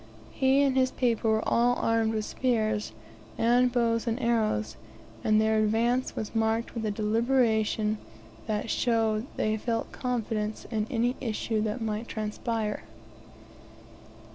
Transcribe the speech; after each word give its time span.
He 0.31 0.63
and 0.63 0.75
his 0.75 0.89
people 0.89 1.29
were 1.29 1.47
all 1.47 1.75
armed 1.75 2.15
with 2.15 2.25
spears, 2.25 2.91
and 3.37 3.71
bows 3.71 4.07
and 4.07 4.19
arrows, 4.19 4.75
and 5.23 5.39
their 5.39 5.59
advance 5.59 6.15
was 6.15 6.33
marked 6.33 6.73
with 6.73 6.83
a 6.87 6.89
deliberation 6.89 7.99
that 8.47 8.71
showed 8.71 9.27
they 9.37 9.57
felt 9.57 9.91
confidence 9.91 10.65
in 10.71 10.87
any 10.89 11.15
issue 11.19 11.61
that 11.61 11.81
might 11.81 12.07
transpire. 12.07 12.81